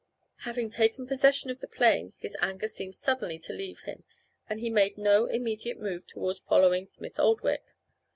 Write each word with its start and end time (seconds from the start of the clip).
Having 0.49 0.71
taken 0.71 1.05
possession 1.05 1.51
of 1.51 1.59
the 1.59 1.67
plane 1.67 2.13
his 2.17 2.35
anger 2.41 2.67
seemed 2.67 2.95
suddenly 2.95 3.37
to 3.37 3.53
leave 3.53 3.81
him 3.81 4.03
and 4.49 4.59
he 4.59 4.71
made 4.71 4.97
no 4.97 5.27
immediate 5.27 5.79
move 5.79 6.07
toward 6.07 6.39
following 6.39 6.87
Smith 6.87 7.19
Oldwick. 7.19 7.61